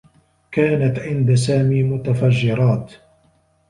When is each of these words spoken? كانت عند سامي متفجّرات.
كانت 0.51 0.99
عند 0.99 1.33
سامي 1.35 1.83
متفجّرات. 1.83 2.93